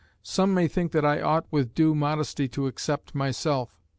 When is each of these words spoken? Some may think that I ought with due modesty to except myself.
Some 0.23 0.55
may 0.55 0.67
think 0.67 0.93
that 0.93 1.05
I 1.05 1.21
ought 1.21 1.45
with 1.51 1.75
due 1.75 1.93
modesty 1.93 2.47
to 2.47 2.65
except 2.65 3.13
myself. 3.13 3.79